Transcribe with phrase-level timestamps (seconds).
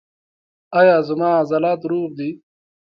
[0.79, 2.29] ایا زما عضلات روغ دي؟